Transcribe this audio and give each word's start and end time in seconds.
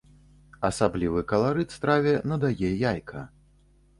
Асаблівы 0.69 1.21
каларыт 1.33 1.75
страве 1.77 2.13
надае 2.31 2.71
яйка. 2.91 3.21